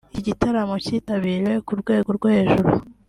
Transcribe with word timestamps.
Iki 0.09 0.21
gitaramo 0.27 0.75
cyitabiriwe 0.85 1.53
ku 1.67 1.73
rwego 1.81 2.09
rwo 2.17 2.27
hejuru 2.35 2.69